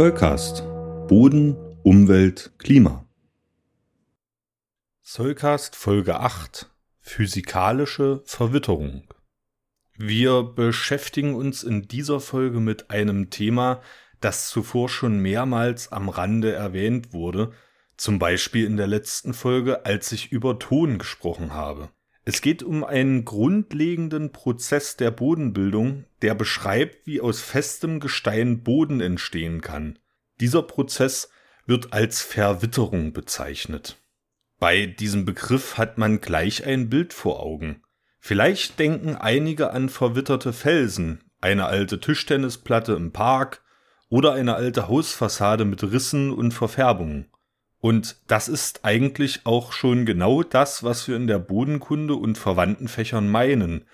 [0.00, 0.62] Zollcast.
[1.08, 3.06] Boden, Umwelt, Klima.
[5.02, 6.70] Zollcast Folge 8.
[7.00, 9.06] Physikalische Verwitterung.
[9.98, 13.82] Wir beschäftigen uns in dieser Folge mit einem Thema,
[14.22, 17.52] das zuvor schon mehrmals am Rande erwähnt wurde,
[17.98, 21.90] zum Beispiel in der letzten Folge, als ich über Ton gesprochen habe.
[22.24, 29.00] Es geht um einen grundlegenden Prozess der Bodenbildung, der beschreibt, wie aus festem Gestein Boden
[29.00, 29.98] entstehen kann.
[30.40, 31.30] Dieser Prozess
[31.66, 33.96] wird als Verwitterung bezeichnet.
[34.58, 37.82] Bei diesem Begriff hat man gleich ein Bild vor Augen.
[38.18, 43.62] Vielleicht denken einige an verwitterte Felsen, eine alte Tischtennisplatte im Park
[44.10, 47.30] oder eine alte Hausfassade mit Rissen und Verfärbungen.
[47.80, 52.88] Und das ist eigentlich auch schon genau das, was wir in der Bodenkunde und verwandten
[52.88, 53.86] Fächern meinen.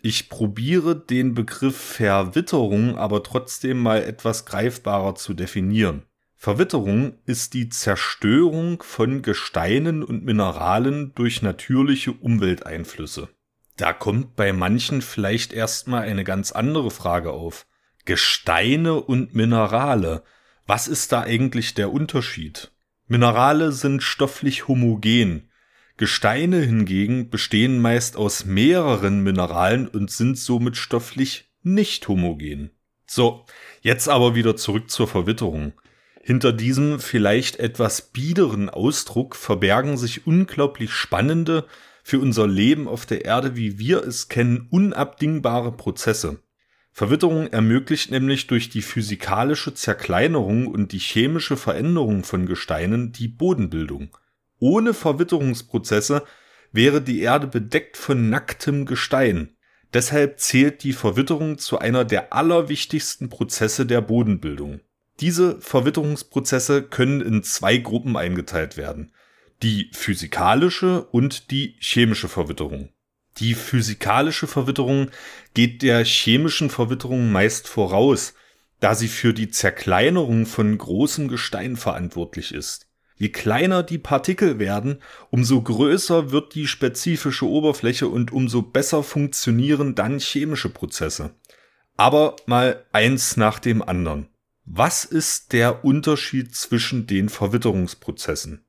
[0.00, 6.02] Ich probiere den Begriff Verwitterung aber trotzdem mal etwas greifbarer zu definieren.
[6.36, 13.28] Verwitterung ist die Zerstörung von Gesteinen und Mineralen durch natürliche Umwelteinflüsse.
[13.76, 17.66] Da kommt bei manchen vielleicht erstmal eine ganz andere Frage auf.
[18.04, 20.24] Gesteine und Minerale.
[20.66, 22.71] Was ist da eigentlich der Unterschied?
[23.12, 25.50] Minerale sind stofflich homogen.
[25.98, 32.70] Gesteine hingegen bestehen meist aus mehreren Mineralen und sind somit stofflich nicht homogen.
[33.06, 33.44] So,
[33.82, 35.74] jetzt aber wieder zurück zur Verwitterung.
[36.22, 41.66] Hinter diesem vielleicht etwas biederen Ausdruck verbergen sich unglaublich spannende,
[42.02, 46.42] für unser Leben auf der Erde, wie wir es kennen, unabdingbare Prozesse.
[46.94, 54.14] Verwitterung ermöglicht nämlich durch die physikalische Zerkleinerung und die chemische Veränderung von Gesteinen die Bodenbildung.
[54.58, 56.22] Ohne Verwitterungsprozesse
[56.70, 59.56] wäre die Erde bedeckt von nacktem Gestein.
[59.94, 64.80] Deshalb zählt die Verwitterung zu einer der allerwichtigsten Prozesse der Bodenbildung.
[65.20, 69.12] Diese Verwitterungsprozesse können in zwei Gruppen eingeteilt werden.
[69.62, 72.90] Die physikalische und die chemische Verwitterung.
[73.38, 75.10] Die physikalische Verwitterung
[75.54, 78.34] geht der chemischen Verwitterung meist voraus,
[78.80, 82.88] da sie für die Zerkleinerung von großem Gestein verantwortlich ist.
[83.16, 85.00] Je kleiner die Partikel werden,
[85.30, 91.34] umso größer wird die spezifische Oberfläche und umso besser funktionieren dann chemische Prozesse.
[91.96, 94.28] Aber mal eins nach dem anderen.
[94.64, 98.64] Was ist der Unterschied zwischen den Verwitterungsprozessen?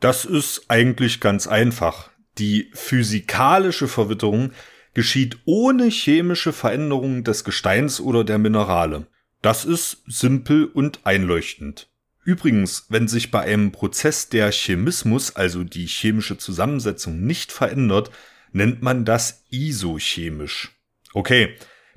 [0.00, 2.10] Das ist eigentlich ganz einfach.
[2.38, 4.52] Die physikalische Verwitterung
[4.94, 9.06] geschieht ohne chemische Veränderungen des Gesteins oder der Minerale.
[9.42, 11.88] Das ist simpel und einleuchtend.
[12.24, 18.10] Übrigens, wenn sich bei einem Prozess der Chemismus, also die chemische Zusammensetzung, nicht verändert,
[18.52, 20.72] nennt man das isochemisch.
[21.12, 21.54] Okay,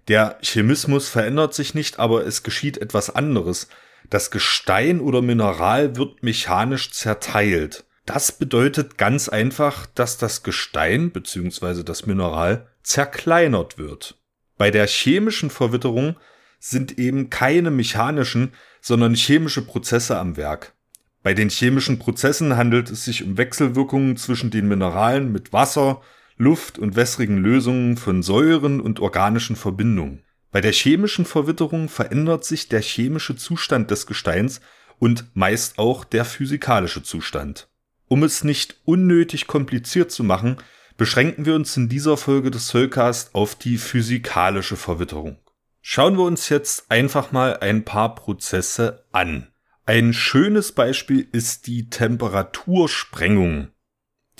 [0.09, 3.69] der Chemismus verändert sich nicht, aber es geschieht etwas anderes.
[4.09, 7.85] Das Gestein oder Mineral wird mechanisch zerteilt.
[8.07, 11.83] Das bedeutet ganz einfach, dass das Gestein bzw.
[11.83, 14.17] das Mineral zerkleinert wird.
[14.57, 16.15] Bei der chemischen Verwitterung
[16.57, 20.73] sind eben keine mechanischen, sondern chemische Prozesse am Werk.
[21.21, 26.01] Bei den chemischen Prozessen handelt es sich um Wechselwirkungen zwischen den Mineralen mit Wasser,
[26.37, 30.23] Luft und wässrigen Lösungen von Säuren und organischen Verbindungen.
[30.51, 34.61] Bei der chemischen Verwitterung verändert sich der chemische Zustand des Gesteins
[34.97, 37.67] und meist auch der physikalische Zustand.
[38.07, 40.57] Um es nicht unnötig kompliziert zu machen,
[40.95, 45.37] beschränken wir uns in dieser Folge des Soulcast auf die physikalische Verwitterung.
[45.81, 49.47] Schauen wir uns jetzt einfach mal ein paar Prozesse an.
[49.85, 53.69] Ein schönes Beispiel ist die Temperatursprengung.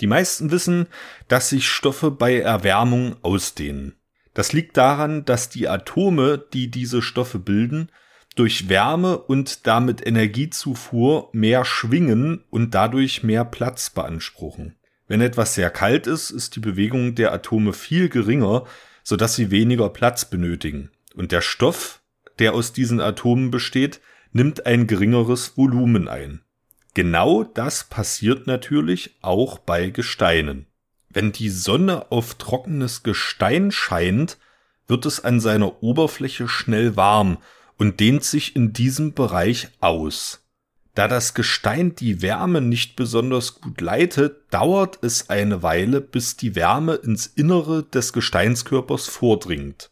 [0.00, 0.88] Die meisten wissen,
[1.26, 3.94] dass sich Stoffe bei Erwärmung ausdehnen.
[4.34, 7.90] Das liegt daran, dass die Atome, die diese Stoffe bilden,
[8.38, 14.76] durch Wärme und damit Energiezufuhr mehr schwingen und dadurch mehr Platz beanspruchen.
[15.08, 18.64] Wenn etwas sehr kalt ist, ist die Bewegung der Atome viel geringer,
[19.02, 20.90] sodass sie weniger Platz benötigen.
[21.14, 22.00] Und der Stoff,
[22.38, 24.00] der aus diesen Atomen besteht,
[24.32, 26.42] nimmt ein geringeres Volumen ein.
[26.94, 30.66] Genau das passiert natürlich auch bei Gesteinen.
[31.08, 34.38] Wenn die Sonne auf trockenes Gestein scheint,
[34.86, 37.38] wird es an seiner Oberfläche schnell warm
[37.78, 40.44] und dehnt sich in diesem Bereich aus.
[40.94, 46.56] Da das Gestein die Wärme nicht besonders gut leitet, dauert es eine Weile, bis die
[46.56, 49.90] Wärme ins Innere des Gesteinskörpers vordringt.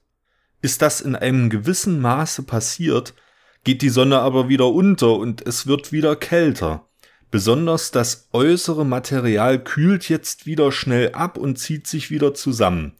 [0.62, 3.14] Ist das in einem gewissen Maße passiert,
[3.62, 6.88] geht die Sonne aber wieder unter und es wird wieder kälter.
[7.30, 12.96] Besonders das äußere Material kühlt jetzt wieder schnell ab und zieht sich wieder zusammen.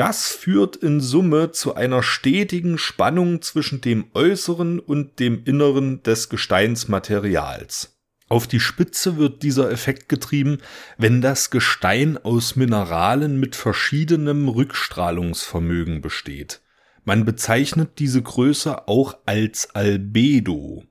[0.00, 6.30] Das führt in Summe zu einer stetigen Spannung zwischen dem äußeren und dem inneren des
[6.30, 7.98] Gesteinsmaterials.
[8.26, 10.56] Auf die Spitze wird dieser Effekt getrieben,
[10.96, 16.62] wenn das Gestein aus Mineralen mit verschiedenem Rückstrahlungsvermögen besteht.
[17.04, 20.82] Man bezeichnet diese Größe auch als Albedo.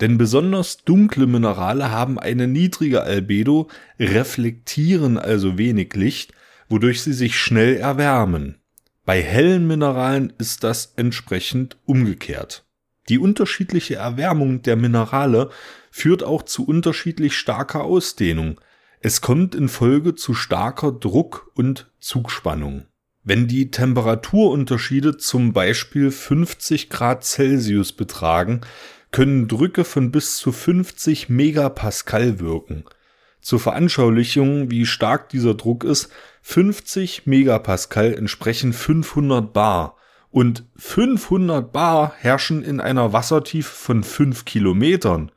[0.00, 3.68] Denn besonders dunkle Minerale haben eine niedrige Albedo,
[4.00, 6.32] reflektieren also wenig Licht,
[6.68, 8.58] wodurch sie sich schnell erwärmen.
[9.04, 12.64] Bei hellen Mineralen ist das entsprechend umgekehrt.
[13.08, 15.50] Die unterschiedliche Erwärmung der Minerale
[15.90, 18.60] führt auch zu unterschiedlich starker Ausdehnung.
[19.00, 22.86] Es kommt in Folge zu starker Druck- und Zugspannung.
[23.22, 28.60] Wenn die Temperaturunterschiede zum Beispiel 50 Grad Celsius betragen,
[29.10, 32.84] können Drücke von bis zu 50 Megapascal wirken.
[33.46, 36.10] Zur Veranschaulichung, wie stark dieser Druck ist,
[36.42, 39.96] 50 Megapascal entsprechen 500 Bar
[40.32, 45.30] und 500 Bar herrschen in einer Wassertiefe von 5 Kilometern.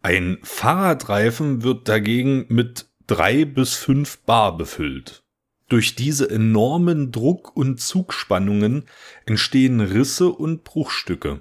[0.00, 5.24] Ein Fahrradreifen wird dagegen mit 3 bis 5 Bar befüllt.
[5.68, 8.84] Durch diese enormen Druck- und Zugspannungen
[9.24, 11.40] entstehen Risse und Bruchstücke.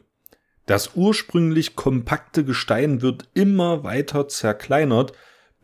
[0.65, 5.13] Das ursprünglich kompakte Gestein wird immer weiter zerkleinert,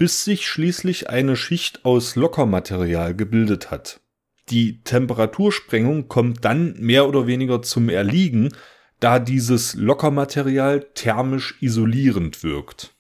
[0.01, 4.01] bis sich schließlich eine Schicht aus Lockermaterial gebildet hat.
[4.50, 8.50] Die Temperatursprengung kommt dann mehr oder weniger zum Erliegen,
[9.00, 12.95] da dieses Lockermaterial thermisch isolierend wirkt.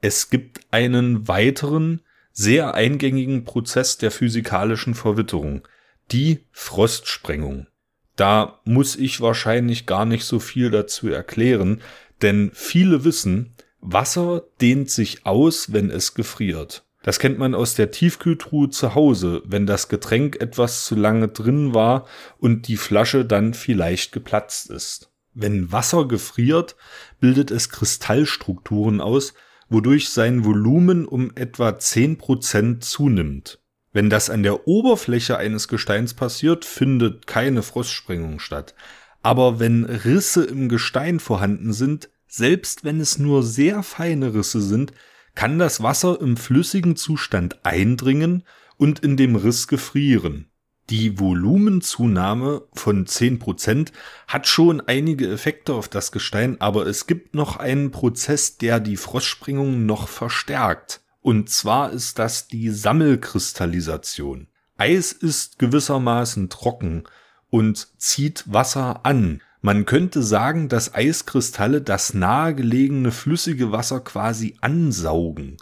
[0.00, 5.66] Es gibt einen weiteren, sehr eingängigen Prozess der physikalischen Verwitterung,
[6.12, 7.66] die Frostsprengung.
[8.14, 11.80] Da muss ich wahrscheinlich gar nicht so viel dazu erklären,
[12.22, 16.84] denn viele wissen, Wasser dehnt sich aus, wenn es gefriert.
[17.02, 21.72] Das kennt man aus der Tiefkühltruhe zu Hause, wenn das Getränk etwas zu lange drin
[21.74, 22.06] war
[22.38, 25.10] und die Flasche dann vielleicht geplatzt ist.
[25.32, 26.74] Wenn Wasser gefriert,
[27.20, 29.34] bildet es Kristallstrukturen aus,
[29.68, 33.60] wodurch sein Volumen um etwa 10% zunimmt.
[33.92, 38.74] Wenn das an der Oberfläche eines Gesteins passiert, findet keine Frostsprengung statt.
[39.22, 44.92] Aber wenn Risse im Gestein vorhanden sind, selbst wenn es nur sehr feine Risse sind,
[45.34, 48.44] kann das Wasser im flüssigen Zustand eindringen
[48.76, 50.50] und in dem Riss gefrieren.
[50.90, 53.92] Die Volumenzunahme von 10%
[54.26, 58.96] hat schon einige Effekte auf das Gestein, aber es gibt noch einen Prozess, der die
[58.96, 61.02] Frostsprengung noch verstärkt.
[61.20, 64.46] Und zwar ist das die Sammelkristallisation.
[64.78, 67.04] Eis ist gewissermaßen trocken
[67.50, 69.42] und zieht Wasser an.
[69.60, 75.56] Man könnte sagen, dass Eiskristalle das nahegelegene flüssige Wasser quasi ansaugen.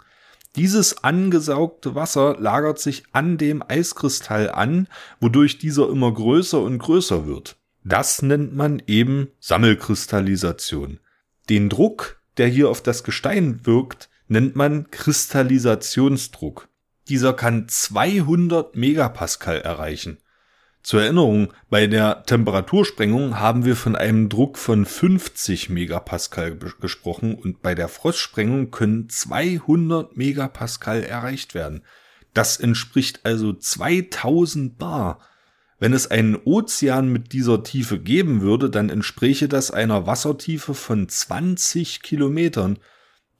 [0.55, 4.87] Dieses angesaugte Wasser lagert sich an dem Eiskristall an,
[5.19, 7.57] wodurch dieser immer größer und größer wird.
[7.83, 10.99] Das nennt man eben Sammelkristallisation.
[11.49, 16.67] Den Druck, der hier auf das Gestein wirkt, nennt man Kristallisationsdruck.
[17.07, 20.17] Dieser kann 200 Megapascal erreichen.
[20.87, 27.61] Zur Erinnerung, bei der Temperatursprengung haben wir von einem Druck von 50 Megapascal gesprochen und
[27.61, 31.83] bei der Frostsprengung können 200 Megapascal erreicht werden.
[32.33, 35.19] Das entspricht also 2000 Bar.
[35.77, 41.09] Wenn es einen Ozean mit dieser Tiefe geben würde, dann entspräche das einer Wassertiefe von
[41.09, 42.79] 20 Kilometern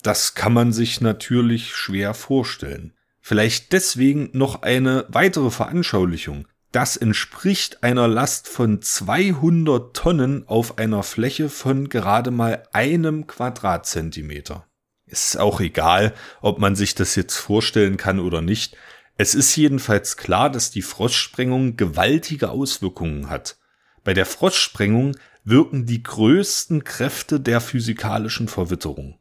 [0.03, 2.91] das kann man sich natürlich schwer vorstellen.
[3.21, 6.45] Vielleicht deswegen noch eine weitere Veranschaulichung.
[6.77, 14.67] Das entspricht einer Last von 200 Tonnen auf einer Fläche von gerade mal einem Quadratzentimeter.
[15.07, 18.77] Ist auch egal, ob man sich das jetzt vorstellen kann oder nicht.
[19.17, 23.57] Es ist jedenfalls klar, dass die Frostsprengung gewaltige Auswirkungen hat.
[24.03, 29.17] Bei der Frostsprengung wirken die größten Kräfte der physikalischen Verwitterung.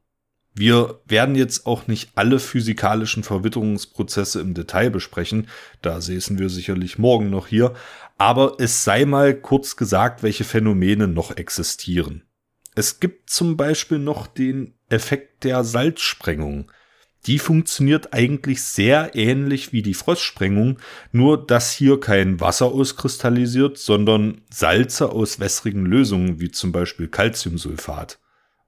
[0.58, 5.48] Wir werden jetzt auch nicht alle physikalischen Verwitterungsprozesse im Detail besprechen,
[5.82, 7.74] da säßen wir sicherlich morgen noch hier,
[8.16, 12.22] aber es sei mal kurz gesagt, welche Phänomene noch existieren.
[12.74, 16.72] Es gibt zum Beispiel noch den Effekt der Salzsprengung.
[17.26, 20.78] Die funktioniert eigentlich sehr ähnlich wie die Frostsprengung,
[21.12, 28.18] nur dass hier kein Wasser auskristallisiert, sondern Salze aus wässrigen Lösungen, wie zum Beispiel Calciumsulfat.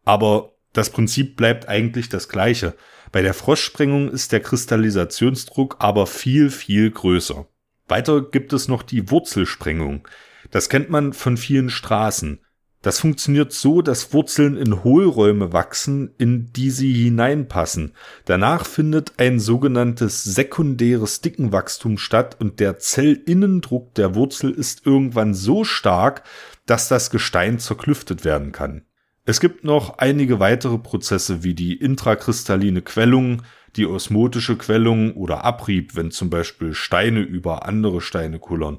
[0.05, 2.75] Aber das Prinzip bleibt eigentlich das gleiche.
[3.11, 7.47] Bei der Frostsprengung ist der Kristallisationsdruck aber viel, viel größer.
[7.89, 10.07] Weiter gibt es noch die Wurzelsprengung.
[10.51, 12.41] Das kennt man von vielen Straßen.
[12.81, 17.93] Das funktioniert so, dass Wurzeln in Hohlräume wachsen, in die sie hineinpassen.
[18.25, 25.65] Danach findet ein sogenanntes sekundäres Dickenwachstum statt und der Zellinnendruck der Wurzel ist irgendwann so
[25.65, 26.23] stark,
[26.67, 28.83] dass das Gestein zerklüftet werden kann.
[29.29, 33.43] Es gibt noch einige weitere Prozesse wie die intrakristalline Quellung,
[33.77, 38.79] die osmotische Quellung oder Abrieb, wenn zum Beispiel Steine über andere Steine kullern.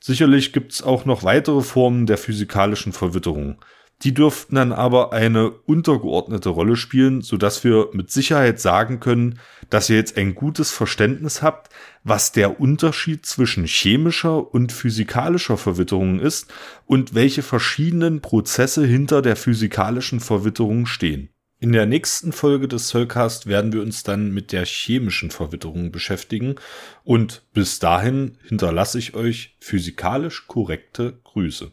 [0.00, 3.62] Sicherlich gibt's auch noch weitere Formen der physikalischen Verwitterung.
[4.02, 9.38] Die dürften dann aber eine untergeordnete Rolle spielen, so dass wir mit Sicherheit sagen können,
[9.70, 11.72] dass ihr jetzt ein gutes Verständnis habt,
[12.02, 16.52] was der Unterschied zwischen chemischer und physikalischer Verwitterung ist
[16.86, 21.30] und welche verschiedenen Prozesse hinter der physikalischen Verwitterung stehen.
[21.60, 26.56] In der nächsten Folge des Soulcast werden wir uns dann mit der chemischen Verwitterung beschäftigen
[27.04, 31.72] und bis dahin hinterlasse ich euch physikalisch korrekte Grüße.